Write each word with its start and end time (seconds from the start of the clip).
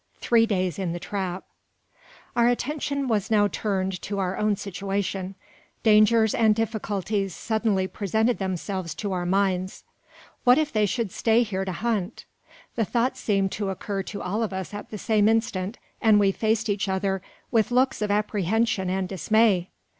THREE 0.19 0.47
DAYS 0.47 0.79
IN 0.79 0.93
THE 0.93 0.99
TRAP. 0.99 1.43
Our 2.35 2.47
attention 2.47 3.07
was 3.07 3.29
now 3.29 3.47
turned 3.47 4.01
to 4.01 4.17
our 4.17 4.35
own 4.35 4.55
situation. 4.55 5.35
Dangers 5.83 6.33
and 6.33 6.55
difficulties 6.55 7.35
suddenly 7.35 7.85
presented 7.85 8.39
themselves 8.39 8.95
to 8.95 9.11
our 9.11 9.27
minds. 9.27 9.83
"What 10.43 10.57
if 10.57 10.73
they 10.73 10.87
should 10.87 11.11
stay 11.11 11.43
here 11.43 11.65
to 11.65 11.71
hunt?" 11.71 12.25
The 12.75 12.83
thought 12.83 13.15
seemed 13.15 13.51
to 13.51 13.69
occur 13.69 14.01
to 14.01 14.23
all 14.23 14.41
of 14.41 14.53
us 14.53 14.73
at 14.73 14.89
the 14.89 14.97
same 14.97 15.29
instant, 15.29 15.77
and 16.01 16.19
we 16.19 16.31
faced 16.31 16.67
each 16.67 16.89
other 16.89 17.21
with 17.51 17.69
looks 17.69 18.01
of 18.01 18.09
apprehension 18.09 18.89
and 18.89 19.07
dismay. 19.07 19.69